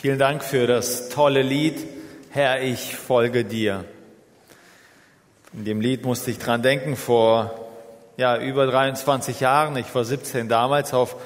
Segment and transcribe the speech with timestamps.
[0.00, 1.84] Vielen Dank für das tolle Lied,
[2.30, 3.84] Herr, ich folge dir.
[5.52, 7.68] In dem Lied musste ich dran denken, vor
[8.16, 11.16] ja, über 23 Jahren, ich war 17 damals, auf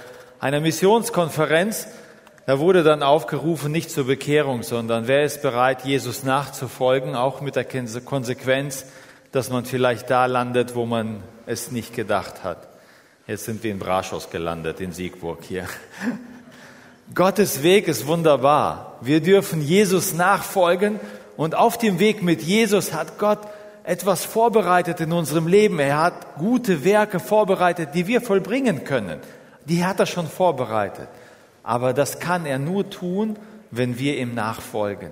[0.41, 1.87] einer Missionskonferenz.
[2.47, 7.57] Da wurde dann aufgerufen, nicht zur Bekehrung, sondern wer ist bereit, Jesus nachzufolgen, auch mit
[7.57, 8.87] der Konsequenz,
[9.33, 12.69] dass man vielleicht da landet, wo man es nicht gedacht hat.
[13.27, 15.69] Jetzt sind wir in Braschos gelandet, in Siegburg hier.
[17.15, 18.97] Gottes Weg ist wunderbar.
[19.03, 20.99] Wir dürfen Jesus nachfolgen
[21.37, 23.41] und auf dem Weg mit Jesus hat Gott
[23.85, 25.79] etwas vorbereitet in unserem Leben.
[25.79, 29.21] Er hat gute Werke vorbereitet, die wir vollbringen können.
[29.67, 31.09] Die hat er schon vorbereitet.
[31.63, 33.37] Aber das kann er nur tun,
[33.71, 35.11] wenn wir ihm nachfolgen.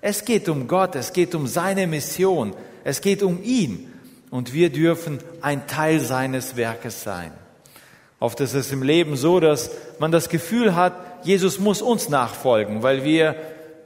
[0.00, 2.54] Es geht um Gott, es geht um seine Mission,
[2.84, 3.92] es geht um ihn
[4.30, 7.32] und wir dürfen ein Teil seines Werkes sein.
[8.18, 12.82] Oft ist es im Leben so, dass man das Gefühl hat, Jesus muss uns nachfolgen,
[12.82, 13.36] weil wir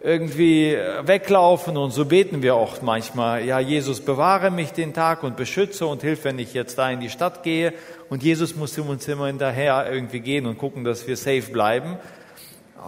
[0.03, 5.37] irgendwie weglaufen und so beten wir auch manchmal, ja, Jesus bewahre mich den Tag und
[5.37, 7.73] beschütze und hilf, wenn ich jetzt da in die Stadt gehe
[8.09, 11.97] und Jesus muss uns immer hinterher irgendwie gehen und gucken, dass wir safe bleiben.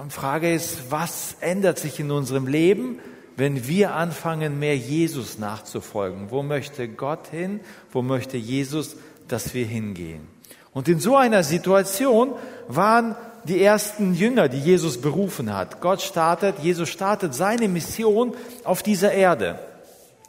[0.00, 3.00] Und Frage ist, was ändert sich in unserem Leben,
[3.36, 6.30] wenn wir anfangen, mehr Jesus nachzufolgen?
[6.30, 7.60] Wo möchte Gott hin?
[7.90, 10.28] Wo möchte Jesus, dass wir hingehen?
[10.72, 12.34] Und in so einer Situation
[12.68, 13.16] waren
[13.48, 15.80] die ersten Jünger, die Jesus berufen hat.
[15.80, 19.58] Gott startet, Jesus startet seine Mission auf dieser Erde.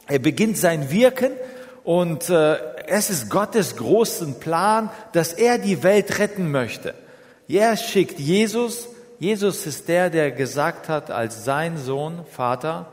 [0.06, 1.32] Er beginnt sein Wirken
[1.84, 6.94] und äh, es ist Gottes großen Plan, dass er die Welt retten möchte.
[7.48, 8.88] Er schickt Jesus.
[9.18, 12.86] Jesus ist der, der gesagt hat, als sein Sohn, Vater,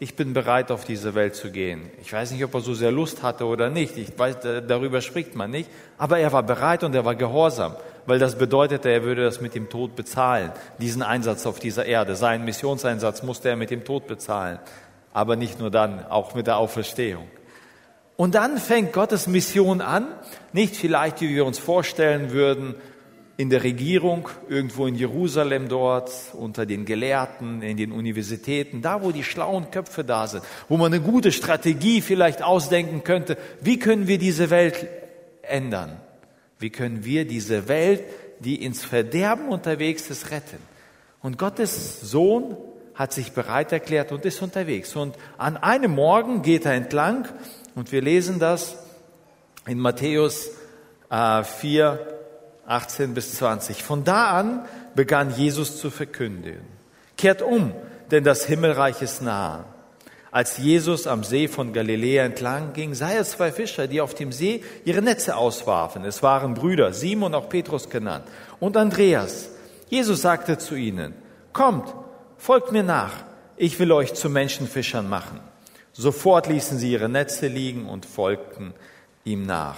[0.00, 1.90] ich bin bereit, auf diese Welt zu gehen.
[2.00, 3.96] Ich weiß nicht, ob er so sehr Lust hatte oder nicht.
[3.96, 4.36] Ich weiß,
[4.68, 5.68] darüber spricht man nicht.
[5.96, 7.74] Aber er war bereit und er war gehorsam,
[8.08, 10.50] weil das bedeutete, er würde das mit dem Tod bezahlen.
[10.80, 12.16] Diesen Einsatz auf dieser Erde.
[12.16, 14.58] Seinen Missionseinsatz musste er mit dem Tod bezahlen.
[15.12, 17.26] Aber nicht nur dann, auch mit der Auferstehung.
[18.16, 20.06] Und dann fängt Gottes Mission an.
[20.54, 22.76] Nicht vielleicht, wie wir uns vorstellen würden,
[23.36, 29.12] in der Regierung, irgendwo in Jerusalem dort, unter den Gelehrten, in den Universitäten, da wo
[29.12, 34.08] die schlauen Köpfe da sind, wo man eine gute Strategie vielleicht ausdenken könnte, wie können
[34.08, 34.88] wir diese Welt
[35.42, 36.00] ändern?
[36.58, 38.02] Wie können wir diese Welt,
[38.40, 40.58] die ins Verderben unterwegs ist, retten?
[41.20, 42.56] Und Gottes Sohn
[42.94, 44.96] hat sich bereit erklärt und ist unterwegs.
[44.96, 47.28] Und an einem Morgen geht er entlang
[47.74, 48.76] und wir lesen das
[49.66, 50.50] in Matthäus
[51.10, 52.18] äh, 4,
[52.66, 53.82] 18 bis 20.
[53.82, 56.66] Von da an begann Jesus zu verkündigen.
[57.16, 57.72] Kehrt um,
[58.10, 59.64] denn das Himmelreich ist nahe.
[60.30, 64.30] Als Jesus am See von Galiläa entlang ging, sah er zwei Fischer, die auf dem
[64.30, 66.04] See ihre Netze auswarfen.
[66.04, 68.24] Es waren Brüder, Simon, auch Petrus genannt,
[68.60, 69.50] und Andreas.
[69.88, 71.14] Jesus sagte zu ihnen,
[71.52, 71.94] kommt,
[72.36, 73.12] folgt mir nach,
[73.56, 75.40] ich will euch zu Menschenfischern machen.
[75.92, 78.74] Sofort ließen sie ihre Netze liegen und folgten
[79.24, 79.76] ihm nach.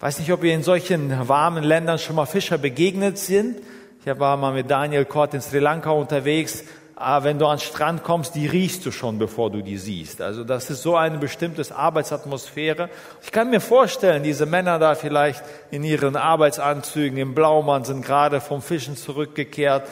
[0.00, 3.60] Weiß nicht, ob ihr in solchen warmen Ländern schon mal Fischer begegnet sind.
[4.04, 6.64] Ich war mal mit Daniel Kort in Sri Lanka unterwegs.
[6.94, 10.20] Ah, wenn du an den Strand kommst, die riechst du schon, bevor du die siehst.
[10.20, 12.90] Also das ist so eine bestimmte Arbeitsatmosphäre.
[13.22, 18.42] Ich kann mir vorstellen, diese Männer da vielleicht in ihren Arbeitsanzügen im Blaumann sind gerade
[18.42, 19.88] vom Fischen zurückgekehrt,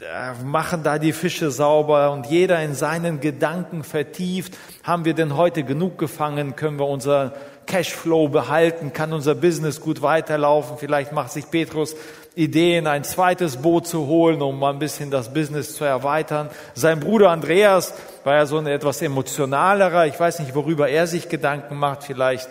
[0.00, 4.56] äh, machen da die Fische sauber und jeder in seinen Gedanken vertieft.
[4.84, 6.56] Haben wir denn heute genug gefangen?
[6.56, 7.34] Können wir unser
[7.66, 10.78] Cashflow behalten, kann unser Business gut weiterlaufen.
[10.78, 11.94] Vielleicht macht sich Petrus
[12.38, 16.50] Ideen, ein zweites Boot zu holen, um mal ein bisschen das Business zu erweitern.
[16.72, 20.06] Sein Bruder Andreas war ja so ein etwas emotionalerer.
[20.06, 22.04] Ich weiß nicht, worüber er sich Gedanken macht.
[22.04, 22.48] Vielleicht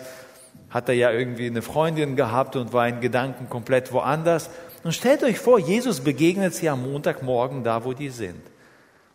[0.68, 4.50] hat er ja irgendwie eine Freundin gehabt und war in Gedanken komplett woanders.
[4.84, 8.42] Und stellt euch vor, Jesus begegnet sie am Montagmorgen da, wo die sind.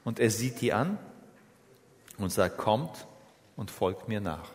[0.03, 0.97] Und er sieht die an
[2.17, 3.05] und sagt, kommt
[3.55, 4.49] und folgt mir nach.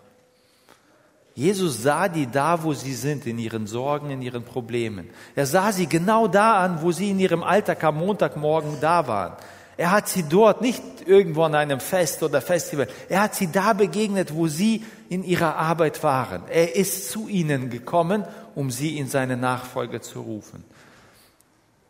[1.38, 5.08] Jesus sah die da, wo sie sind, in ihren Sorgen, in ihren Problemen.
[5.36, 9.36] Er sah sie genau da an, wo sie in ihrem Alltag am Montagmorgen da waren.
[9.76, 13.72] Er hat sie dort, nicht irgendwo an einem Fest oder Festival, er hat sie da
[13.72, 16.42] begegnet, wo sie in ihrer Arbeit waren.
[16.48, 18.24] Er ist zu ihnen gekommen,
[18.56, 20.64] um sie in seine Nachfolge zu rufen.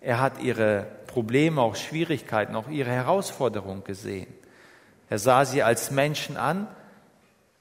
[0.02, 4.26] Er hat ihre Probleme, auch Schwierigkeiten, auch ihre Herausforderungen gesehen.
[5.08, 6.68] Er sah sie als Menschen an,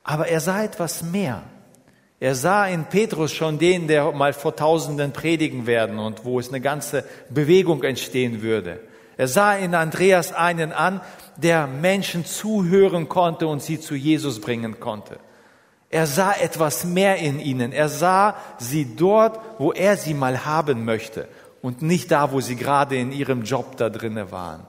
[0.03, 1.43] aber er sah etwas mehr.
[2.19, 6.49] Er sah in Petrus schon den, der mal vor Tausenden predigen werden und wo es
[6.49, 8.79] eine ganze Bewegung entstehen würde.
[9.17, 11.01] Er sah in Andreas einen an,
[11.37, 15.19] der Menschen zuhören konnte und sie zu Jesus bringen konnte.
[15.89, 17.71] Er sah etwas mehr in ihnen.
[17.71, 21.27] Er sah sie dort, wo er sie mal haben möchte
[21.61, 24.65] und nicht da, wo sie gerade in ihrem Job da drinnen waren.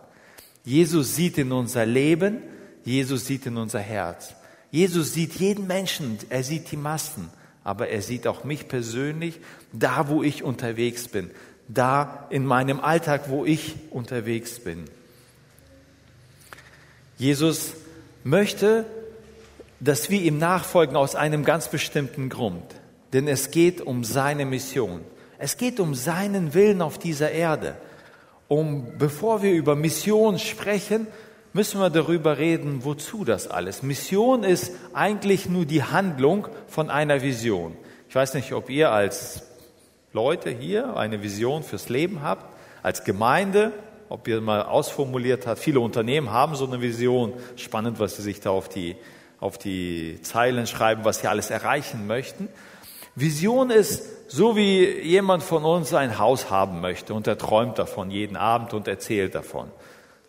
[0.64, 2.42] Jesus sieht in unser Leben,
[2.84, 4.34] Jesus sieht in unser Herz.
[4.70, 7.30] Jesus sieht jeden Menschen, er sieht die Massen,
[7.69, 9.41] aber er sieht auch mich persönlich,
[9.75, 11.31] da wo ich unterwegs bin,
[11.69, 14.87] da in meinem Alltag, wo ich unterwegs bin.
[17.19, 17.75] Jesus
[18.25, 18.87] möchte,
[19.81, 22.65] dass wir ihm nachfolgen aus einem ganz bestimmten Grund.
[23.12, 25.03] Denn es geht um seine Mission.
[25.37, 27.76] Es geht um seinen Willen auf dieser Erde.
[28.49, 31.06] Um, bevor wir über Mission sprechen,
[31.58, 33.82] müssen wir darüber reden, wozu das alles.
[33.82, 37.76] Mission ist eigentlich nur die Handlung von einer Vision.
[38.08, 39.43] Ich weiß nicht, ob ihr als
[40.12, 42.46] Leute hier eine Vision fürs Leben habt,
[42.84, 43.72] als Gemeinde,
[44.08, 45.58] ob ihr mal ausformuliert habt.
[45.58, 47.32] Viele Unternehmen haben so eine Vision.
[47.56, 48.94] Spannend, was sie sich da auf die,
[49.40, 52.49] auf die Zeilen schreiben, was sie alles erreichen möchten.
[53.16, 58.12] Vision ist so wie jemand von uns ein Haus haben möchte und er träumt davon
[58.12, 59.72] jeden Abend und erzählt davon.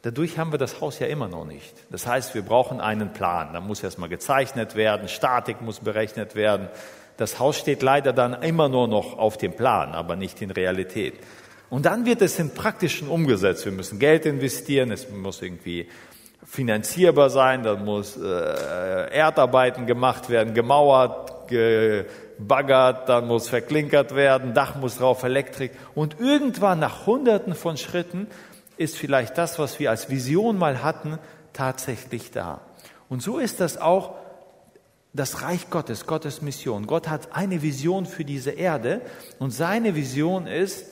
[0.02, 1.74] Dadurch haben wir das Haus ja immer noch nicht.
[1.92, 3.52] Das heißt, wir brauchen einen Plan.
[3.52, 6.70] Da muss erstmal gezeichnet werden, Statik muss berechnet werden.
[7.18, 11.16] Das Haus steht leider dann immer nur noch auf dem Plan, aber nicht in Realität.
[11.70, 13.66] Und dann wird es in praktischen umgesetzt.
[13.66, 15.90] Wir müssen Geld investieren, es muss irgendwie
[16.46, 24.76] finanzierbar sein, dann muss äh, Erdarbeiten gemacht werden, gemauert, gebaggert, dann muss verklinkert werden, Dach
[24.76, 25.72] muss drauf, Elektrik.
[25.94, 28.28] Und irgendwann nach Hunderten von Schritten
[28.80, 31.20] ist vielleicht das, was wir als Vision mal hatten,
[31.52, 32.62] tatsächlich da.
[33.10, 34.16] Und so ist das auch
[35.12, 36.88] das Reich Gottes, Gottes Mission.
[36.88, 39.02] Gott hat eine Vision für diese Erde
[39.38, 40.86] und seine Vision ist,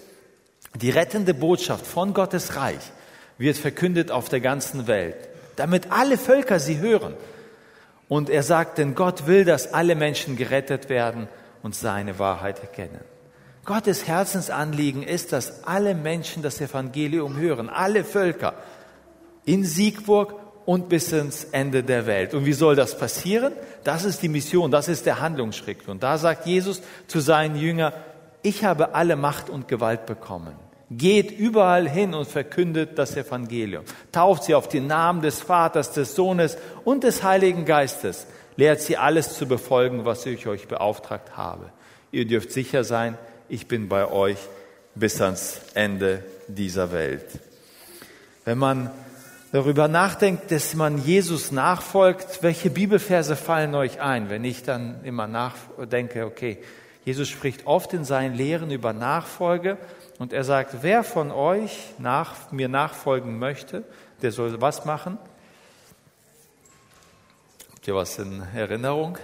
[0.75, 2.91] die rettende Botschaft von Gottes Reich
[3.37, 5.15] wird verkündet auf der ganzen Welt,
[5.55, 7.13] damit alle Völker sie hören.
[8.09, 11.29] Und er sagt, denn Gott will, dass alle Menschen gerettet werden
[11.61, 12.99] und seine Wahrheit erkennen.
[13.67, 18.53] Gottes Herzensanliegen ist, dass alle Menschen das Evangelium hören, alle Völker
[19.43, 20.35] in Siegburg
[20.65, 22.33] und bis ins Ende der Welt.
[22.33, 23.51] Und wie soll das passieren?
[23.83, 25.85] Das ist die Mission, das ist der Handlungsschritt.
[25.89, 27.91] Und da sagt Jesus zu seinen Jüngern,
[28.41, 30.55] ich habe alle Macht und Gewalt bekommen.
[30.89, 33.83] Geht überall hin und verkündet das Evangelium.
[34.13, 38.27] Tauft sie auf den Namen des Vaters, des Sohnes und des Heiligen Geistes.
[38.55, 41.73] Lehrt sie alles zu befolgen, was ich euch beauftragt habe.
[42.11, 43.17] Ihr dürft sicher sein,
[43.49, 44.37] ich bin bei euch
[44.95, 47.25] bis ans Ende dieser Welt.
[48.45, 48.91] Wenn man
[49.51, 54.29] darüber nachdenkt, dass man Jesus nachfolgt, welche Bibelverse fallen euch ein?
[54.29, 56.57] Wenn ich dann immer nachdenke, okay,
[57.05, 59.77] Jesus spricht oft in seinen Lehren über Nachfolge
[60.19, 63.83] und er sagt, wer von euch nach, mir nachfolgen möchte,
[64.21, 65.17] der soll was machen?
[67.73, 69.17] Habt ihr was in Erinnerung?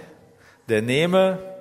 [0.68, 1.53] Der nehme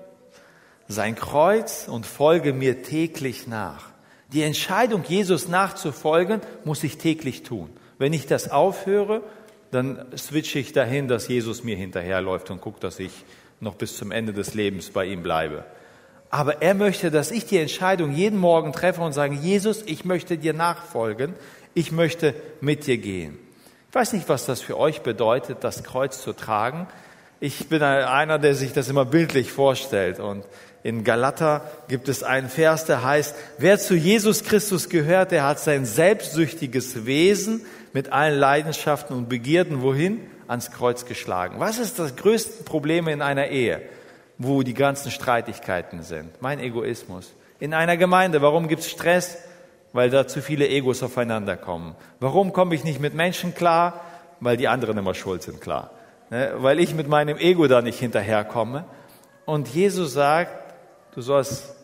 [0.88, 3.90] sein Kreuz und folge mir täglich nach.
[4.32, 7.70] Die Entscheidung, Jesus nachzufolgen, muss ich täglich tun.
[7.98, 9.22] Wenn ich das aufhöre,
[9.72, 13.12] dann switche ich dahin, dass Jesus mir hinterherläuft und guckt, dass ich
[13.60, 15.66] noch bis zum Ende des Lebens bei ihm bleibe.
[16.30, 20.38] Aber er möchte, dass ich die Entscheidung jeden Morgen treffe und sage, Jesus, ich möchte
[20.38, 21.34] dir nachfolgen,
[21.76, 23.38] ich möchte mit dir gehen.
[23.90, 26.88] Ich weiß nicht, was das für euch bedeutet, das Kreuz zu tragen.
[27.40, 30.20] Ich bin einer, der sich das immer bildlich vorstellt.
[30.20, 30.44] Und
[30.84, 35.60] in Galater gibt es einen Vers, der heißt, wer zu Jesus Christus gehört, der hat
[35.60, 40.20] sein selbstsüchtiges Wesen mit allen Leidenschaften und Begierden wohin?
[40.48, 41.56] Ans Kreuz geschlagen.
[41.60, 43.82] Was ist das größte Problem in einer Ehe?
[44.38, 46.42] wo die ganzen Streitigkeiten sind.
[46.42, 47.34] Mein Egoismus.
[47.60, 49.38] In einer Gemeinde, warum gibt es Stress?
[49.94, 51.96] Weil da zu viele Egos aufeinander kommen.
[52.20, 54.02] Warum komme ich nicht mit Menschen klar?
[54.40, 55.92] Weil die anderen immer schuld sind, klar.
[56.30, 56.54] Ne?
[56.58, 58.86] Weil ich mit meinem Ego da nicht hinterherkomme.
[59.46, 60.63] Und Jesus sagt,
[61.16, 61.76] du sollst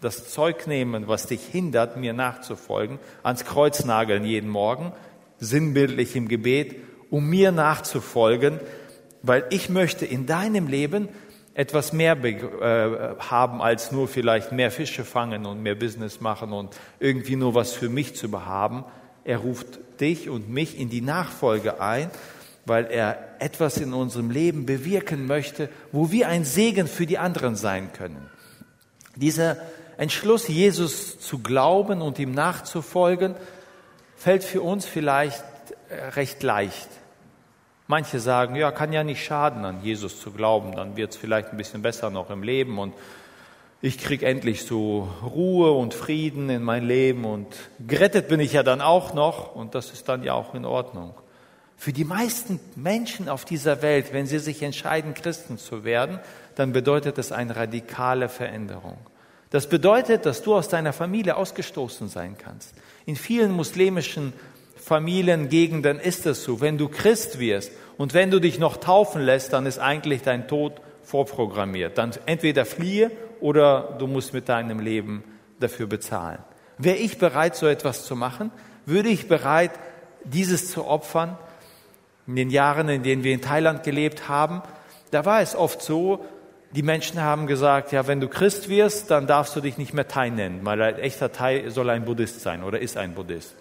[0.00, 4.92] das Zeug nehmen, was dich hindert, mir nachzufolgen, ans Kreuz nageln jeden Morgen,
[5.38, 6.76] sinnbildlich im Gebet,
[7.10, 8.60] um mir nachzufolgen,
[9.22, 11.08] weil ich möchte in deinem Leben
[11.54, 16.76] etwas mehr äh, haben als nur vielleicht mehr Fische fangen und mehr Business machen und
[16.98, 18.84] irgendwie nur was für mich zu behaben.
[19.24, 22.10] Er ruft dich und mich in die Nachfolge ein,
[22.66, 27.56] weil er etwas in unserem Leben bewirken möchte, wo wir ein Segen für die anderen
[27.56, 28.33] sein können.
[29.16, 29.56] Dieser
[29.96, 33.34] Entschluss, Jesus zu glauben und ihm nachzufolgen,
[34.16, 35.44] fällt für uns vielleicht
[35.88, 36.88] äh, recht leicht.
[37.86, 41.50] Manche sagen, ja, kann ja nicht schaden, an Jesus zu glauben, dann wird es vielleicht
[41.50, 42.94] ein bisschen besser noch im Leben und
[43.82, 47.46] ich kriege endlich so Ruhe und Frieden in mein Leben und
[47.86, 51.12] gerettet bin ich ja dann auch noch und das ist dann ja auch in Ordnung.
[51.76, 56.18] Für die meisten Menschen auf dieser Welt, wenn sie sich entscheiden, Christen zu werden,
[56.56, 58.98] dann bedeutet das eine radikale Veränderung.
[59.50, 62.74] Das bedeutet, dass du aus deiner Familie ausgestoßen sein kannst.
[63.06, 64.32] In vielen muslimischen
[64.76, 66.60] Familiengegenden ist es so.
[66.60, 70.48] Wenn du Christ wirst und wenn du dich noch taufen lässt, dann ist eigentlich dein
[70.48, 71.96] Tod vorprogrammiert.
[71.98, 75.22] Dann entweder fliehe oder du musst mit deinem Leben
[75.60, 76.38] dafür bezahlen.
[76.78, 78.50] Wäre ich bereit, so etwas zu machen?
[78.86, 79.70] Würde ich bereit,
[80.24, 81.38] dieses zu opfern?
[82.26, 84.62] In den Jahren, in denen wir in Thailand gelebt haben,
[85.10, 86.24] da war es oft so,
[86.74, 90.08] die Menschen haben gesagt, ja, wenn du Christ wirst, dann darfst du dich nicht mehr
[90.08, 93.54] Thai nennen, weil ein echter Thai soll ein Buddhist sein oder ist ein Buddhist.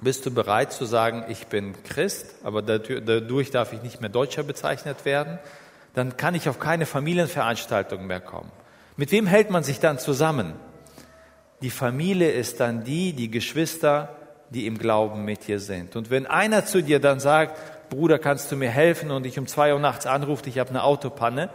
[0.00, 4.42] Bist du bereit zu sagen, ich bin Christ, aber dadurch darf ich nicht mehr Deutscher
[4.42, 5.38] bezeichnet werden?
[5.94, 8.50] Dann kann ich auf keine Familienveranstaltung mehr kommen.
[8.96, 10.54] Mit wem hält man sich dann zusammen?
[11.62, 14.16] Die Familie ist dann die, die Geschwister,
[14.50, 15.94] die im Glauben mit dir sind.
[15.94, 19.46] Und wenn einer zu dir dann sagt, Bruder, kannst du mir helfen und ich um
[19.46, 21.48] zwei Uhr nachts anruft, ich habe eine Autopanne,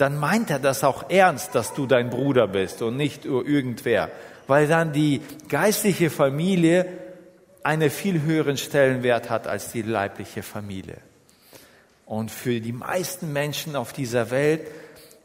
[0.00, 4.10] dann meint er das auch ernst, dass du dein Bruder bist und nicht irgendwer,
[4.46, 6.86] weil dann die geistliche Familie
[7.62, 10.98] einen viel höheren Stellenwert hat als die leibliche Familie.
[12.06, 14.62] Und für die meisten Menschen auf dieser Welt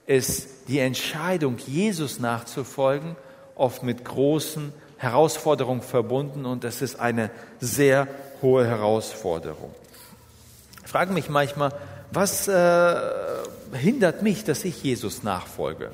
[0.06, 3.16] ist die Entscheidung, Jesus nachzufolgen,
[3.56, 8.08] oft mit großen Herausforderungen verbunden und es ist eine sehr
[8.42, 9.74] hohe Herausforderung.
[10.84, 11.72] Ich frage mich manchmal,
[12.12, 12.96] was äh,
[13.74, 15.92] hindert mich, dass ich Jesus nachfolge?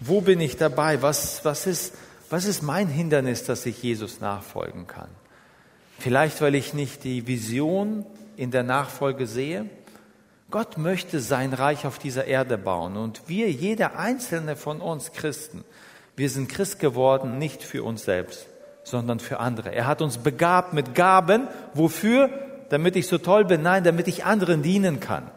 [0.00, 1.02] Wo bin ich dabei?
[1.02, 1.94] Was, was, ist,
[2.30, 5.08] was ist mein Hindernis, dass ich Jesus nachfolgen kann?
[5.98, 8.04] Vielleicht, weil ich nicht die Vision
[8.36, 9.66] in der Nachfolge sehe.
[10.50, 15.64] Gott möchte sein Reich auf dieser Erde bauen und wir, jeder einzelne von uns Christen,
[16.14, 18.46] wir sind Christ geworden nicht für uns selbst,
[18.84, 19.74] sondern für andere.
[19.74, 21.48] Er hat uns begabt mit Gaben.
[21.74, 22.30] Wofür?
[22.70, 23.62] Damit ich so toll bin?
[23.62, 25.30] Nein, damit ich anderen dienen kann.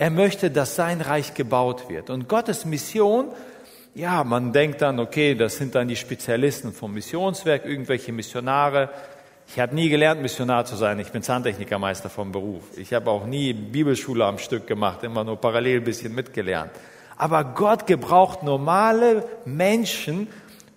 [0.00, 2.08] Er möchte, dass sein Reich gebaut wird.
[2.08, 3.30] Und Gottes Mission,
[3.96, 8.90] ja, man denkt dann, okay, das sind dann die Spezialisten vom Missionswerk, irgendwelche Missionare.
[9.48, 11.00] Ich habe nie gelernt, Missionar zu sein.
[11.00, 12.62] Ich bin Zahntechnikermeister vom Beruf.
[12.76, 16.70] Ich habe auch nie Bibelschule am Stück gemacht, immer nur parallel ein bisschen mitgelernt.
[17.16, 20.28] Aber Gott gebraucht normale Menschen,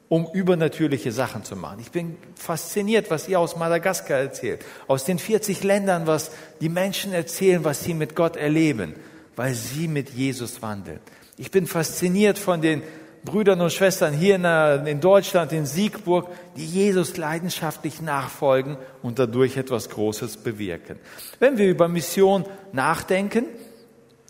[0.10, 1.78] um übernatürliche Sachen zu machen.
[1.80, 7.14] Ich bin fasziniert, was ihr aus Madagaskar erzählt, aus den 40 Ländern, was die Menschen
[7.14, 8.96] erzählen, was sie mit Gott erleben
[9.36, 11.00] weil sie mit Jesus wandeln.
[11.38, 12.84] Ich bin fasziniert von den
[13.24, 19.90] Brüdern und Schwestern hier in, Deutschland, in Siegburg, die Jesus leidenschaftlich nachfolgen und dadurch etwas
[19.90, 20.98] Großes bewirken.
[21.40, 23.46] Wenn wir über Mission nachdenken,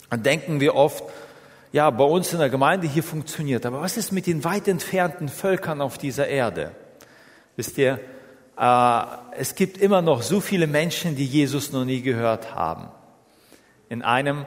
[0.09, 1.03] dann denken wir oft,
[1.71, 3.65] ja, bei uns in der Gemeinde hier funktioniert.
[3.65, 6.71] Aber was ist mit den weit entfernten Völkern auf dieser Erde?
[7.55, 7.97] Wisst ihr,
[8.57, 9.01] äh,
[9.37, 12.89] es gibt immer noch so viele Menschen, die Jesus noch nie gehört haben.
[13.87, 14.45] In einem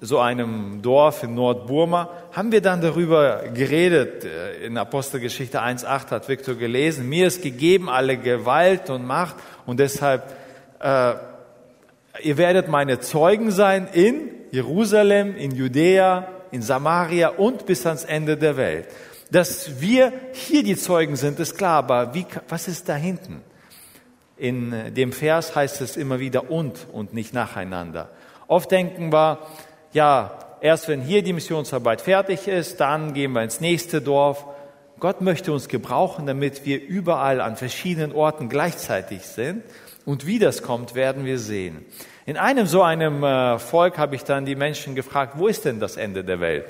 [0.00, 4.24] so einem Dorf in Nordburma, haben wir dann darüber geredet.
[4.24, 9.80] Äh, in Apostelgeschichte 1.8 hat Viktor gelesen, mir ist gegeben alle Gewalt und Macht und
[9.80, 10.34] deshalb,
[10.80, 11.14] äh,
[12.22, 18.36] ihr werdet meine Zeugen sein in Jerusalem, in Judäa, in Samaria und bis ans Ende
[18.36, 18.88] der Welt.
[19.30, 23.42] Dass wir hier die Zeugen sind, ist klar, aber wie, was ist da hinten?
[24.36, 28.10] In dem Vers heißt es immer wieder und und nicht nacheinander.
[28.48, 29.38] Oft denken wir,
[29.96, 34.44] ja, erst wenn hier die Missionsarbeit fertig ist, dann gehen wir ins nächste Dorf.
[35.00, 39.62] Gott möchte uns gebrauchen, damit wir überall an verschiedenen Orten gleichzeitig sind.
[40.04, 41.86] Und wie das kommt, werden wir sehen.
[42.26, 45.80] In einem so einem äh, Volk habe ich dann die Menschen gefragt, wo ist denn
[45.80, 46.66] das Ende der Welt?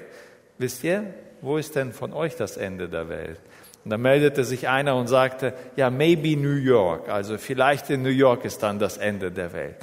[0.59, 1.03] Wisst ihr,
[1.41, 3.41] wo ist denn von euch das Ende der Welt?
[3.85, 7.09] Und da meldete sich einer und sagte, ja, maybe New York.
[7.09, 9.77] Also vielleicht in New York ist dann das Ende der Welt.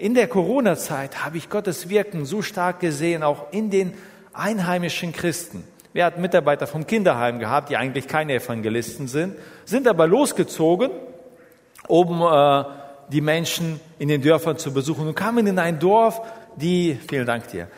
[0.00, 3.92] In der Corona-Zeit habe ich Gottes Wirken so stark gesehen, auch in den
[4.32, 5.62] einheimischen Christen.
[5.92, 10.90] Wir hatten Mitarbeiter vom Kinderheim gehabt, die eigentlich keine Evangelisten sind, sind aber losgezogen,
[11.86, 12.64] um äh,
[13.12, 16.22] die Menschen in den Dörfern zu besuchen und kamen in ein Dorf,
[16.56, 17.68] die, vielen Dank dir,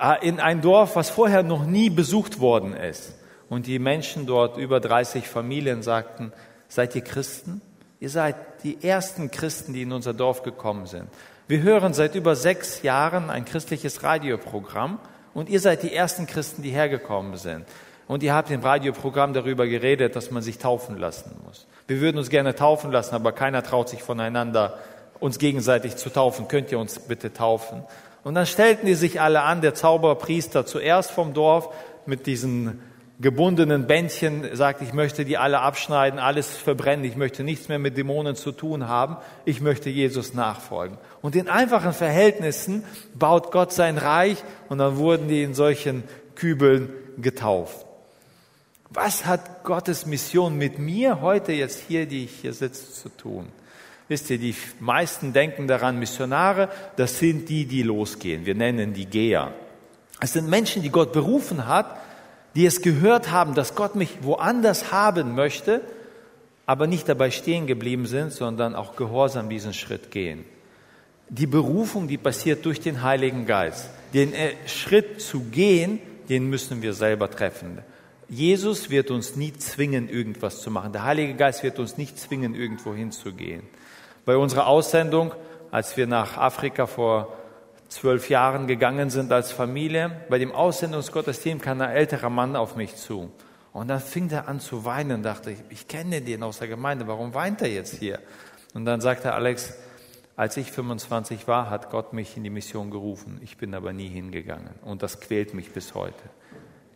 [0.00, 3.14] äh, in ein Dorf, was vorher noch nie besucht worden ist.
[3.50, 6.32] Und die Menschen dort, über 30 Familien, sagten,
[6.68, 7.60] seid ihr Christen?
[8.00, 11.08] Ihr seid die ersten Christen, die in unser Dorf gekommen sind.
[11.48, 14.98] Wir hören seit über sechs Jahren ein christliches Radioprogramm
[15.32, 17.66] und ihr seid die ersten Christen, die hergekommen sind.
[18.08, 21.68] Und ihr habt im Radioprogramm darüber geredet, dass man sich taufen lassen muss.
[21.86, 24.76] Wir würden uns gerne taufen lassen, aber keiner traut sich voneinander,
[25.20, 26.48] uns gegenseitig zu taufen.
[26.48, 27.84] Könnt ihr uns bitte taufen?
[28.24, 31.68] Und dann stellten die sich alle an, der Zauberpriester zuerst vom Dorf
[32.06, 32.82] mit diesen
[33.18, 37.96] gebundenen Bändchen sagt, ich möchte die alle abschneiden, alles verbrennen, ich möchte nichts mehr mit
[37.96, 40.98] Dämonen zu tun haben, ich möchte Jesus nachfolgen.
[41.22, 46.04] Und in einfachen Verhältnissen baut Gott sein Reich und dann wurden die in solchen
[46.34, 47.86] Kübeln getauft.
[48.90, 53.48] Was hat Gottes Mission mit mir heute jetzt hier, die ich hier sitze, zu tun?
[54.08, 58.46] Wisst ihr, die meisten denken daran, Missionare, das sind die, die losgehen.
[58.46, 59.52] Wir nennen die Geher.
[60.20, 61.96] Es sind Menschen, die Gott berufen hat,
[62.56, 65.82] die es gehört haben, dass Gott mich woanders haben möchte,
[66.64, 70.44] aber nicht dabei stehen geblieben sind, sondern auch gehorsam diesen Schritt gehen.
[71.28, 73.90] Die Berufung, die passiert durch den Heiligen Geist.
[74.14, 77.78] Den äh, Schritt zu gehen, den müssen wir selber treffen.
[78.28, 80.92] Jesus wird uns nie zwingen, irgendwas zu machen.
[80.92, 83.62] Der Heilige Geist wird uns nicht zwingen, irgendwo hinzugehen.
[84.24, 85.32] Bei unserer Aussendung,
[85.70, 87.36] als wir nach Afrika vor
[87.88, 92.96] zwölf Jahren gegangen sind als Familie, bei dem Aussendungsgottesdienst kam ein älterer Mann auf mich
[92.96, 93.30] zu.
[93.72, 97.06] Und dann fing er an zu weinen dachte, ich, ich kenne den aus der Gemeinde,
[97.06, 98.20] warum weint er jetzt hier?
[98.74, 99.74] Und dann sagte Alex,
[100.36, 103.38] als ich 25 war, hat Gott mich in die Mission gerufen.
[103.42, 104.74] Ich bin aber nie hingegangen.
[104.82, 106.22] Und das quält mich bis heute.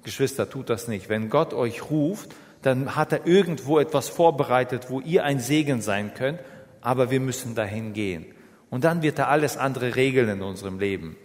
[0.02, 1.08] Geschwister, tut das nicht.
[1.08, 6.12] Wenn Gott euch ruft, dann hat er irgendwo etwas vorbereitet, wo ihr ein Segen sein
[6.14, 6.40] könnt,
[6.80, 8.26] aber wir müssen dahin gehen.
[8.70, 11.16] Und dann wird er alles andere regeln in unserem Leben.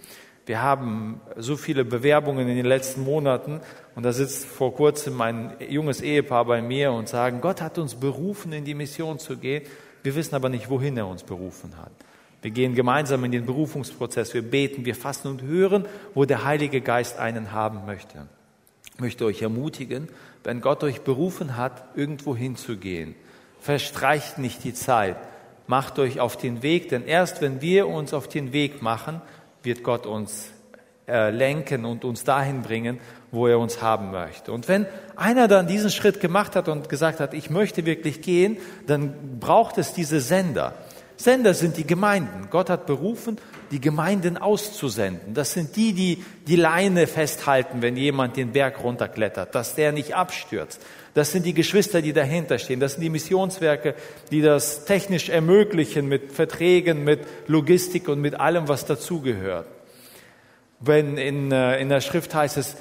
[0.45, 3.61] Wir haben so viele Bewerbungen in den letzten Monaten
[3.95, 7.95] und da sitzt vor kurzem ein junges Ehepaar bei mir und sagen, Gott hat uns
[7.95, 9.63] berufen, in die Mission zu gehen.
[10.03, 11.91] Wir wissen aber nicht, wohin er uns berufen hat.
[12.43, 16.81] Wir gehen gemeinsam in den Berufungsprozess, wir beten, wir fassen und hören, wo der Heilige
[16.81, 18.27] Geist einen haben möchte
[18.99, 20.09] möchte euch ermutigen,
[20.43, 23.15] wenn Gott euch berufen hat, irgendwo hinzugehen,
[23.59, 25.17] verstreicht nicht die Zeit,
[25.67, 29.21] macht euch auf den Weg, denn erst wenn wir uns auf den Weg machen,
[29.63, 30.49] wird Gott uns
[31.07, 32.99] äh, lenken und uns dahin bringen,
[33.31, 34.51] wo er uns haben möchte.
[34.51, 38.57] Und wenn einer dann diesen Schritt gemacht hat und gesagt hat, ich möchte wirklich gehen,
[38.87, 40.73] dann braucht es diese Sender.
[41.17, 42.47] Sender sind die Gemeinden.
[42.49, 43.37] Gott hat berufen,
[43.71, 45.33] die Gemeinden auszusenden.
[45.33, 50.15] Das sind die, die die Leine festhalten, wenn jemand den Berg runterklettert, dass der nicht
[50.15, 50.81] abstürzt.
[51.13, 52.79] Das sind die Geschwister, die dahinter stehen.
[52.79, 53.95] Das sind die Missionswerke,
[54.31, 59.67] die das technisch ermöglichen mit Verträgen, mit Logistik und mit allem, was dazugehört.
[60.79, 62.75] Wenn in, äh, in der Schrift heißt es,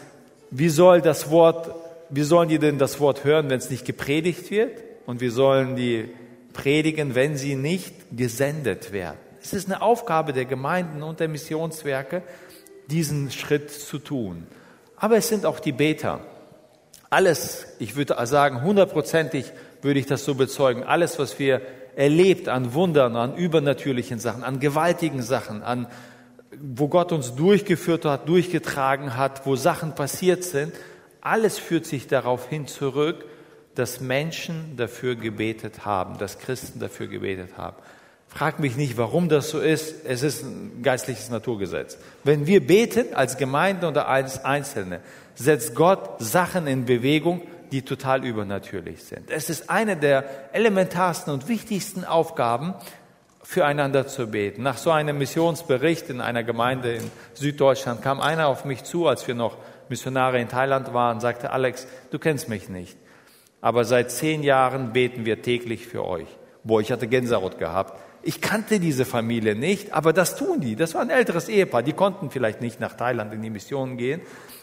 [0.51, 1.75] wie soll das Wort,
[2.11, 4.83] wie sollen die denn das Wort hören, wenn es nicht gepredigt wird?
[5.07, 6.09] Und wie sollen die
[6.55, 9.19] predigen, wenn sie nicht gesendet werden.
[9.45, 12.23] Es ist eine Aufgabe der Gemeinden und der Missionswerke,
[12.87, 14.47] diesen Schritt zu tun.
[14.97, 16.21] Aber es sind auch die Beter.
[17.11, 19.53] Alles, ich würde sagen, hundertprozentig
[19.83, 21.61] würde ich das so bezeugen, alles, was wir
[21.95, 25.89] erlebt an Wundern, an übernatürlichen Sachen, an gewaltigen Sachen, an
[26.59, 30.73] wo Gott uns durchgeführt hat, durchgetragen hat, wo Sachen passiert sind,
[31.21, 33.27] alles führt sich darauf hin zurück,
[33.75, 37.77] dass Menschen dafür gebetet haben, dass Christen dafür gebetet haben.
[38.35, 40.05] Frag mich nicht, warum das so ist.
[40.05, 41.99] Es ist ein geistliches Naturgesetz.
[42.25, 45.01] Wenn wir beten als Gemeinde oder als Einzelne,
[45.35, 49.31] setzt Gott Sachen in Bewegung, die total übernatürlich sind.
[49.31, 52.75] Es ist eine der elementarsten und wichtigsten Aufgaben,
[53.43, 54.63] füreinander zu beten.
[54.63, 59.27] Nach so einem Missionsbericht in einer Gemeinde in Süddeutschland kam einer auf mich zu, als
[59.29, 62.97] wir noch Missionare in Thailand waren, sagte, Alex, du kennst mich nicht
[63.65, 66.27] aber seit zehn Jahren beten wir täglich für euch.
[66.65, 67.99] Boah, ich hatte Gänsehaut gehabt.
[68.25, 70.77] Ich kannte diese Familie nicht, aber das tun die.
[70.77, 71.83] Das war ein älteres Ehepaar.
[71.83, 74.23] Die konnten vielleicht nicht nach Thailand in die Mission gehen,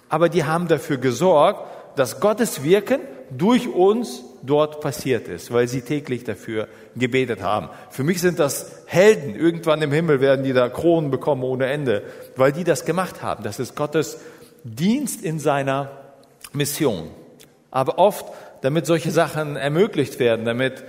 [0.10, 5.82] aber die haben dafür gesorgt, dass Gottes Wirken durch uns dort passiert ist, weil sie
[5.82, 7.69] täglich dafür gebetet haben.
[7.89, 9.36] Für mich sind das Helden.
[9.36, 12.04] Irgendwann im Himmel werden die da Kronen bekommen ohne Ende,
[12.36, 13.43] weil die das gemacht haben.
[13.43, 14.19] Das ist Gottes
[14.63, 15.91] Dienst in seiner
[16.54, 17.10] Mission.
[17.69, 18.26] Aber oft
[18.62, 20.84] damit solche Sachen ermöglicht werden, damit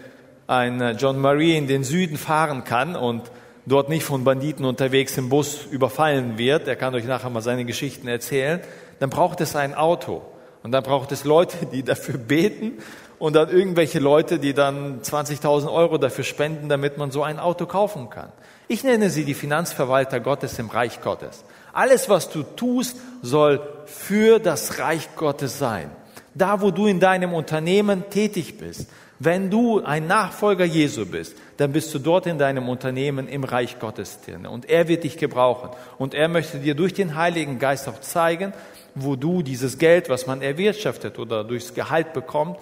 [0.52, 3.22] ein äh, John Marie in den Süden fahren kann und
[3.64, 7.64] dort nicht von Banditen unterwegs im Bus überfallen wird, er kann euch nachher mal seine
[7.64, 8.60] Geschichten erzählen,
[9.00, 10.22] dann braucht es ein Auto.
[10.62, 12.74] Und dann braucht es Leute, die dafür beten
[13.18, 17.66] und dann irgendwelche Leute, die dann 20.000 Euro dafür spenden, damit man so ein Auto
[17.66, 18.30] kaufen kann.
[18.68, 21.44] Ich nenne sie die Finanzverwalter Gottes im Reich Gottes.
[21.72, 25.90] Alles, was du tust, soll für das Reich Gottes sein
[26.34, 28.88] da wo du in deinem Unternehmen tätig bist,
[29.24, 33.78] wenn du ein Nachfolger Jesu bist, dann bist du dort in deinem Unternehmen im Reich
[33.78, 34.46] Gottes drin.
[34.46, 35.70] Und er wird dich gebrauchen.
[35.98, 38.52] Und er möchte dir durch den Heiligen Geist auch zeigen,
[38.94, 42.58] wo du dieses Geld, was man erwirtschaftet oder durchs Gehalt bekommt,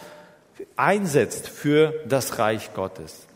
[0.77, 3.27] einsetzt für das Reich Gottes.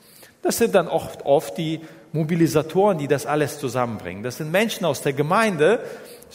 [0.43, 1.81] Das sind dann oft, oft die
[2.13, 4.23] Mobilisatoren, die das alles zusammenbringen.
[4.23, 5.81] Das sind Menschen aus der Gemeinde,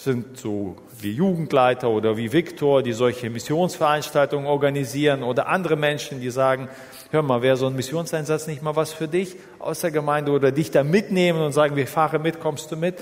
[0.03, 6.29] sind so wie Jugendleiter oder wie Viktor, die solche Missionsveranstaltungen organisieren oder andere Menschen, die
[6.29, 6.69] sagen,
[7.11, 10.51] hör mal, wäre so ein Missionseinsatz nicht mal was für dich aus der Gemeinde oder
[10.51, 12.95] dich da mitnehmen und sagen, wir fahren mit, kommst du mit?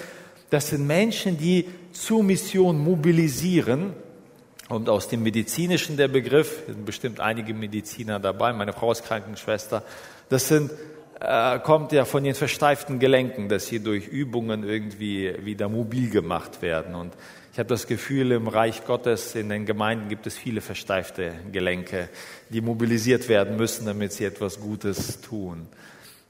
[0.50, 3.94] Das sind Menschen, die zur Mission mobilisieren.
[4.70, 9.82] Und aus dem Medizinischen der Begriff, sind bestimmt einige Mediziner dabei, meine Frau ist Krankenschwester,
[10.28, 10.72] das sind
[11.20, 16.62] äh, kommt ja von den versteiften Gelenken, dass sie durch Übungen irgendwie wieder mobil gemacht
[16.62, 16.96] werden.
[16.96, 17.14] Und
[17.54, 22.10] ich habe das Gefühl, im Reich Gottes, in den Gemeinden gibt es viele versteifte Gelenke,
[22.50, 25.68] die mobilisiert werden müssen, damit sie etwas Gutes tun.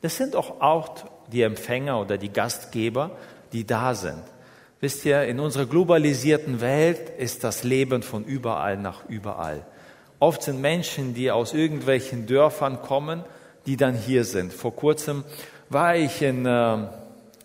[0.01, 3.11] Das sind auch, auch die Empfänger oder die Gastgeber,
[3.51, 4.23] die da sind.
[4.79, 9.65] Wisst ihr, in unserer globalisierten Welt ist das Leben von überall nach überall.
[10.19, 13.23] Oft sind Menschen, die aus irgendwelchen Dörfern kommen,
[13.67, 14.51] die dann hier sind.
[14.51, 15.23] Vor kurzem
[15.69, 16.77] war ich in, äh,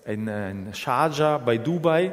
[0.06, 2.12] in, in Sharjah bei Dubai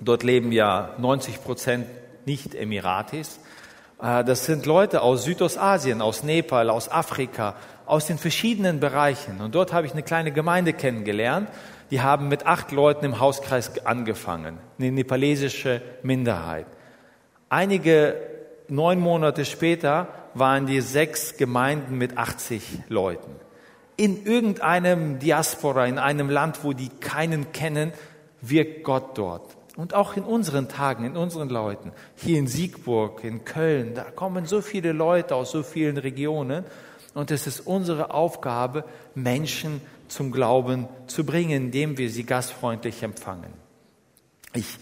[0.00, 1.86] Dort leben ja 90 Prozent
[2.24, 3.40] Nicht-Emiratis.
[4.00, 7.54] Äh, das sind Leute aus Südostasien, aus Nepal, aus Afrika,
[7.86, 9.40] aus den verschiedenen Bereichen.
[9.40, 11.48] Und dort habe ich eine kleine Gemeinde kennengelernt.
[11.90, 16.66] Die haben mit acht Leuten im Hauskreis angefangen, eine nepalesische Minderheit.
[17.48, 18.14] Einige
[18.68, 23.34] neun Monate später waren die sechs Gemeinden mit 80 Leuten.
[23.96, 27.92] In irgendeinem Diaspora, in einem Land, wo die keinen kennen,
[28.40, 29.56] wirkt Gott dort.
[29.76, 34.46] Und auch in unseren Tagen, in unseren Leuten, hier in Siegburg, in Köln, da kommen
[34.46, 36.64] so viele Leute aus so vielen Regionen.
[37.14, 43.52] Und es ist unsere Aufgabe, Menschen zum Glauben zu bringen, indem wir sie gastfreundlich empfangen.
[44.54, 44.78] Ich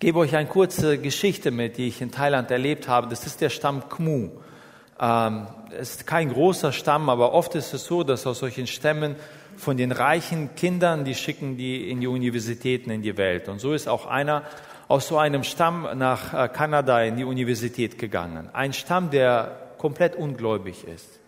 [0.00, 3.08] gebe euch eine kurze Geschichte mit, die ich in Thailand erlebt habe.
[3.08, 4.30] Das ist der Stamm Khmu.
[5.00, 9.16] Ähm, es ist kein großer Stamm, aber oft ist es so, dass aus solchen Stämmen
[9.56, 13.48] von den reichen Kindern, die schicken die in die Universitäten in die Welt.
[13.48, 14.42] Und so ist auch einer
[14.88, 18.48] aus so einem Stamm nach äh, Kanada in die Universität gegangen.
[18.52, 21.19] Ein Stamm, der komplett ungläubig ist.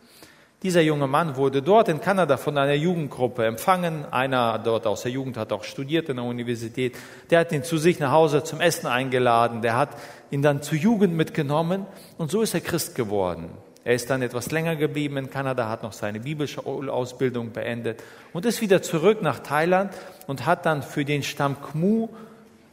[0.63, 4.05] Dieser junge Mann wurde dort in Kanada von einer Jugendgruppe empfangen.
[4.13, 6.95] Einer dort aus der Jugend hat auch studiert in der Universität.
[7.31, 9.63] Der hat ihn zu sich nach Hause zum Essen eingeladen.
[9.63, 9.91] Der hat
[10.31, 11.85] ihn dann zur Jugend mitgenommen.
[12.17, 13.51] Und so ist er Christ geworden.
[13.83, 18.01] Er ist dann etwas länger geblieben in Kanada, hat noch seine biblische Ausbildung beendet
[18.33, 19.93] und ist wieder zurück nach Thailand
[20.29, 22.09] und hat dann für den Stamm Khmu,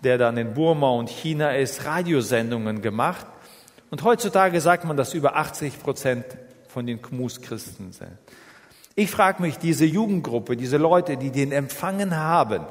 [0.04, 3.26] der dann in Burma und China ist, Radiosendungen gemacht.
[3.90, 6.26] Und heutzutage sagt man, dass über 80 Prozent
[6.70, 8.18] von den Khmus Christen sind.
[8.96, 12.66] Ich frage mich, diese Jugendgruppe, diese Leute, die den empfangen haben,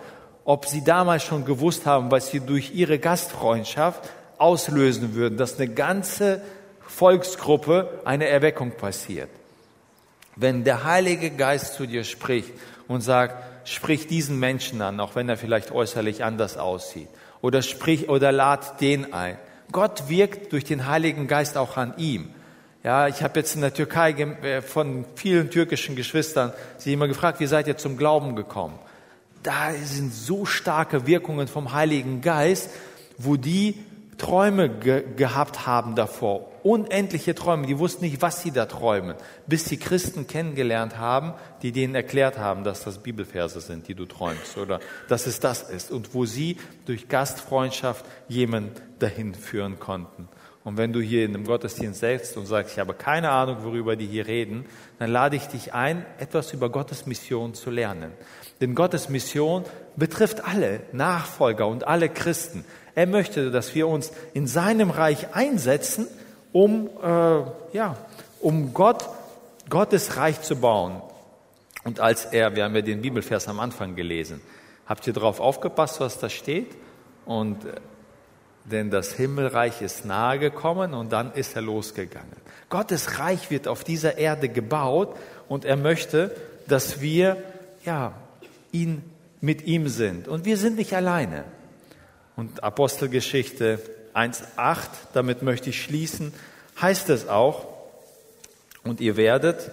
[0.45, 4.09] ob sie damals schon gewusst haben, was sie durch ihre Gastfreundschaft
[4.39, 6.41] auslösen würden, dass eine ganze
[6.81, 9.29] Volksgruppe eine Erweckung passiert.
[10.37, 12.53] Wenn der Heilige Geist zu dir spricht
[12.87, 17.09] und sagt, sprich diesen Menschen an, auch wenn er vielleicht äußerlich anders aussieht,
[17.43, 19.39] oder sprich oder lad den ein.
[19.71, 22.31] Gott wirkt durch den Heiligen Geist auch an ihm.
[22.85, 27.41] Ja, ich habe jetzt in der Türkei äh, von vielen türkischen Geschwistern sie immer gefragt,
[27.41, 28.79] wie seid ihr zum Glauben gekommen?
[29.43, 32.71] Da sind so starke Wirkungen vom Heiligen Geist,
[33.19, 33.75] wo die
[34.17, 39.15] Träume ge gehabt haben davor, unendliche Träume, die wussten nicht, was sie da träumen,
[39.47, 44.07] bis sie Christen kennengelernt haben, die denen erklärt haben, dass das Bibelverse sind, die du
[44.07, 50.29] träumst oder dass es das ist und wo sie durch Gastfreundschaft jemanden dahin führen konnten.
[50.65, 53.97] Und wenn du hier in einem Gottesdienst sitzt und sagst, ich habe keine Ahnung, worüber
[53.97, 54.67] die hier reden,
[54.99, 58.13] dann lade ich dich ein, etwas über Gottes Mission zu lernen.
[58.61, 59.65] Denn Gottes Mission
[59.97, 62.65] betrifft alle Nachfolger und alle Christen.
[62.95, 66.09] Er möchte, dass wir uns in seinem Reich einsetzen,
[66.53, 67.97] um, äh, ja,
[68.41, 69.09] um Gott,
[69.71, 71.01] Gottes Reich zu bauen.
[71.85, 74.41] Und als er, wir haben ja den Bibelvers am Anfang gelesen,
[74.87, 76.75] habt ihr darauf aufgepasst, was da steht?
[77.25, 77.75] Und äh,
[78.71, 82.37] denn das Himmelreich ist nahe gekommen und dann ist er losgegangen.
[82.69, 85.17] Gottes Reich wird auf dieser Erde gebaut
[85.49, 86.35] und er möchte,
[86.67, 87.43] dass wir
[87.85, 88.15] ja
[88.73, 89.03] ihn
[89.41, 91.45] mit ihm sind und wir sind nicht alleine.
[92.37, 93.81] Und Apostelgeschichte
[94.15, 96.33] 1.8, damit möchte ich schließen,
[96.81, 97.67] heißt es auch,
[98.85, 99.71] und ihr werdet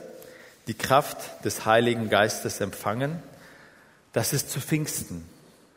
[0.68, 3.22] die Kraft des Heiligen Geistes empfangen.
[4.14, 5.26] Das ist zu Pfingsten.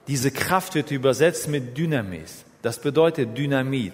[0.06, 2.44] Diese Kraft wird übersetzt mit Dynamis.
[2.62, 3.92] Das bedeutet Dynamit.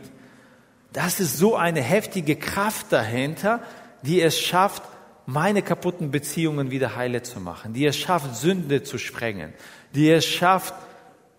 [0.92, 3.60] Das ist so eine heftige Kraft dahinter,
[4.02, 4.82] die es schafft,
[5.26, 9.52] meine kaputten Beziehungen wieder heile zu machen, die es schafft, Sünde zu sprengen,
[9.94, 10.74] die es schafft,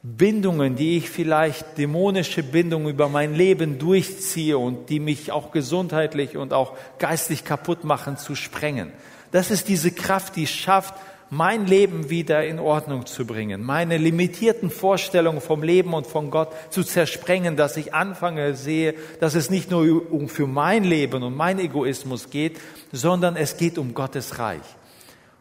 [0.01, 6.37] Bindungen, die ich vielleicht dämonische Bindungen über mein Leben durchziehe und die mich auch gesundheitlich
[6.37, 8.91] und auch geistlich kaputt machen, zu sprengen.
[9.31, 10.93] Das ist diese Kraft, die schafft,
[11.29, 16.49] mein Leben wieder in Ordnung zu bringen, meine limitierten Vorstellungen vom Leben und von Gott
[16.69, 21.35] zu zersprengen, dass ich anfange sehe, dass es nicht nur um für mein Leben und
[21.35, 22.59] mein Egoismus geht,
[22.91, 24.61] sondern es geht um Gottes Reich.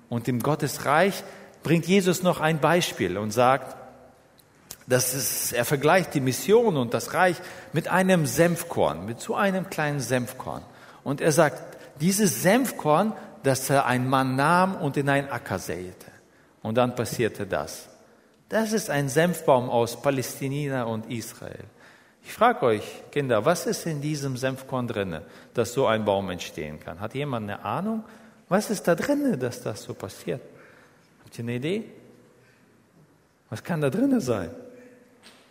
[0.08, 1.22] Und im Gottes Reich
[1.62, 3.76] bringt Jesus noch ein Beispiel und sagt,
[4.86, 7.36] das ist, er vergleicht die Mission und das Reich
[7.72, 10.62] mit einem Senfkorn, mit so einem kleinen Senfkorn.
[11.02, 11.62] Und er sagt,
[12.00, 13.14] dieses Senfkorn,
[13.44, 16.06] das er ein Mann nahm und in einen Acker säte.
[16.62, 17.88] Und dann passierte das.
[18.48, 21.64] Das ist ein Senfbaum aus Palästina und Israel.
[22.24, 26.80] Ich frage euch, Kinder, was ist in diesem Senfkorn drinne, dass so ein Baum entstehen
[26.80, 27.00] kann?
[27.00, 28.02] Hat jemand eine Ahnung?
[28.48, 30.40] Was ist da drinne, dass das so passiert?
[31.22, 31.84] Habt ihr eine Idee?
[33.50, 34.48] Was kann da drinne sein?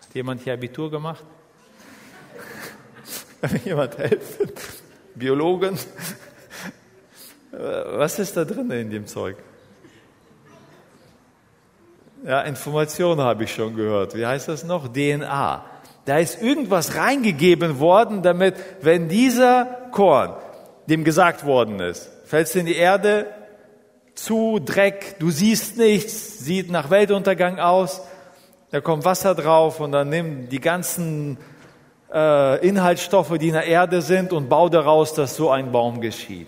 [0.02, 1.24] Hat jemand hier Abitur gemacht?
[3.42, 4.52] Kann jemand helfen?
[5.16, 5.78] Biologen?
[7.56, 9.38] Was ist da drin in dem Zeug?
[12.26, 14.16] Ja, Informationen habe ich schon gehört.
[14.16, 14.92] Wie heißt das noch?
[14.92, 15.63] DNA.
[16.06, 20.34] Da ist irgendwas reingegeben worden, damit, wenn dieser Korn
[20.88, 23.28] dem gesagt worden ist, fällst in die Erde,
[24.16, 28.02] zu Dreck, du siehst nichts, sieht nach Weltuntergang aus,
[28.72, 31.38] da kommt Wasser drauf und dann nimm die ganzen
[32.12, 36.48] äh, Inhaltsstoffe, die in der Erde sind und bau daraus, dass so ein Baum geschieht.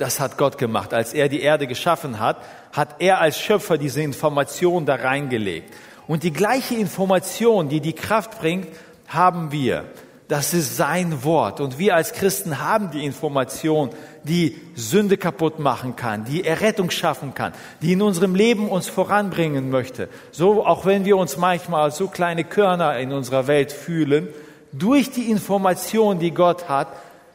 [0.00, 0.94] Das hat Gott gemacht.
[0.94, 2.38] Als er die Erde geschaffen hat,
[2.72, 5.74] hat er als Schöpfer diese Information da reingelegt.
[6.06, 8.68] Und die gleiche Information, die die Kraft bringt,
[9.08, 9.84] haben wir.
[10.26, 11.60] Das ist sein Wort.
[11.60, 13.90] Und wir als Christen haben die Information,
[14.24, 19.68] die Sünde kaputt machen kann, die Errettung schaffen kann, die in unserem Leben uns voranbringen
[19.68, 20.08] möchte.
[20.32, 24.28] So, auch wenn wir uns manchmal als so kleine Körner in unserer Welt fühlen,
[24.72, 26.88] durch die Information, die Gott hat,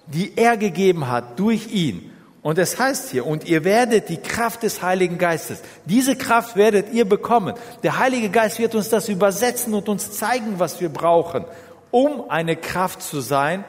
[0.07, 2.11] die er gegeben hat, durch ihn.
[2.45, 6.93] Und es heißt hier, und ihr werdet die Kraft des Heiligen Geistes, diese Kraft werdet
[6.93, 7.55] ihr bekommen.
[7.81, 11.45] Der Heilige Geist wird uns das übersetzen und uns zeigen, was wir brauchen,
[11.89, 13.63] um eine Kraft zu sein.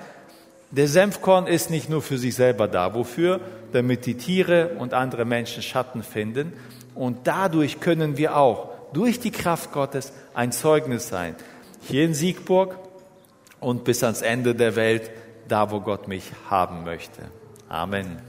[0.71, 2.93] Der Senfkorn ist nicht nur für sich selber da.
[2.93, 3.41] Wofür?
[3.73, 6.53] Damit die Tiere und andere Menschen Schatten finden.
[6.95, 11.35] Und dadurch können wir auch durch die Kraft Gottes ein Zeugnis sein.
[11.81, 12.77] Hier in Siegburg
[13.59, 15.11] und bis ans Ende der Welt,
[15.49, 17.23] da wo Gott mich haben möchte.
[17.71, 18.26] Amen.